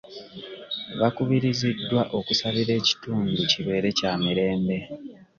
Bakubiriziddwa 0.99 2.01
okusabira 2.17 2.71
ekitundu 2.81 3.39
kibeere 3.51 3.89
kya 3.99 4.11
mirembe. 4.21 4.77